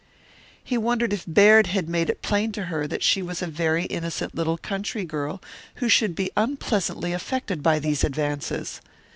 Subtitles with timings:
[0.63, 3.83] He wondered if Baird had made it plain to her that she was a very
[3.85, 5.43] innocent little country girl
[5.75, 8.81] who should be unpleasantly affected by these advances.